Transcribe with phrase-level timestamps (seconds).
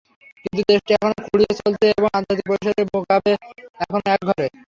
[0.43, 3.31] কিন্তু দেশটি এখনো খুঁড়িয়ে চলছে এবং আন্তর্জাতিক পরিসরে মুগাবে
[3.81, 4.47] এখনো একঘরে।